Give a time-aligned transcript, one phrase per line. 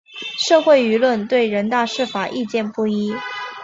[0.39, 3.13] 社会舆论对人大释法意见不一。